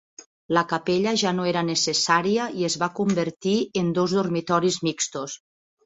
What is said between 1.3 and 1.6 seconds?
no